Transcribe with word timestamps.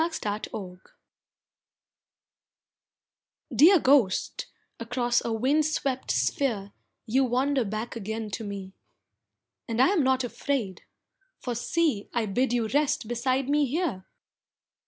A 0.03 0.09
WELCOME 0.51 0.81
Dear 3.55 3.77
Ghost, 3.79 4.47
across 4.79 5.23
a 5.23 5.31
wind 5.31 5.63
swept 5.63 6.09
sphere 6.09 6.71
You 7.05 7.23
wander 7.23 7.63
back 7.63 7.95
again 7.95 8.31
to 8.31 8.43
me, 8.43 8.73
And 9.67 9.79
I 9.79 9.89
am 9.89 10.01
not 10.01 10.23
afraid, 10.23 10.81
for 11.39 11.53
see 11.53 12.09
I 12.15 12.25
bid 12.25 12.51
you 12.51 12.67
rest 12.69 13.07
beside 13.07 13.47
me 13.47 13.67
here! 13.67 14.07